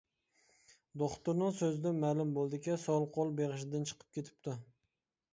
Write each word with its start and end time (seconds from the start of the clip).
دوختۇرنىڭ 1.01 1.51
سۆزىدىن 1.57 1.99
مەلۇم 2.03 2.31
بولدىكى 2.37 2.77
سول 2.85 3.05
قول 3.17 3.35
بېغىشىدىن 3.41 3.85
چىقىپ 3.91 4.17
كېتىپتۇ. 4.19 4.57